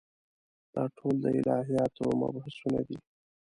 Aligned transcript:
دا 0.73 0.83
ټول 0.97 1.15
د 1.23 1.25
الهیاتو 1.39 2.05
مبحثونه 2.21 2.79
دي. 2.87 2.97